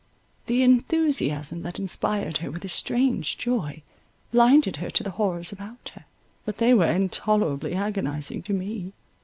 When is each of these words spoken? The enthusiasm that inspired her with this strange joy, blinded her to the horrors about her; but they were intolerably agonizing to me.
The 0.47 0.63
enthusiasm 0.63 1.61
that 1.61 1.77
inspired 1.77 2.37
her 2.37 2.49
with 2.49 2.63
this 2.63 2.73
strange 2.73 3.37
joy, 3.37 3.83
blinded 4.31 4.77
her 4.77 4.89
to 4.89 5.03
the 5.03 5.11
horrors 5.11 5.51
about 5.51 5.89
her; 5.93 6.05
but 6.43 6.57
they 6.57 6.73
were 6.73 6.85
intolerably 6.87 7.75
agonizing 7.75 8.41
to 8.41 8.53
me. 8.53 8.93